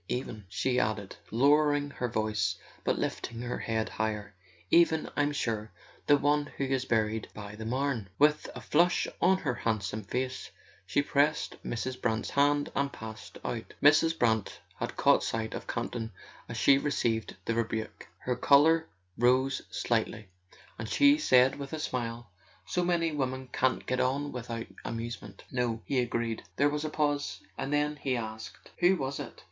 [0.09, 4.33] Even," she added, lowering her voice but lifting her head higher,
[4.71, 5.71] "even, I'm sure,
[6.07, 10.49] the one who is buried by the Marne." With a flush on her handsome face
[10.87, 12.01] she pressed Mrs.
[12.01, 13.75] Brant's hand and passed out.
[13.83, 14.17] Mrs.
[14.17, 16.11] Brant had caught sight of Camp ton
[16.49, 18.07] as she re¬ ceived the rebuke.
[18.17, 18.87] Her colour
[19.19, 20.29] rose slightly,
[20.79, 22.31] and she said with a smile:
[22.65, 26.41] "So many women can't get on with¬ out amusement." "No," he agreed.
[26.55, 29.37] There was a pause, and then he asked: "Who was it?"